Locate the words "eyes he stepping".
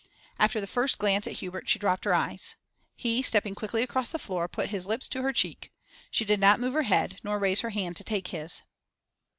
2.15-3.53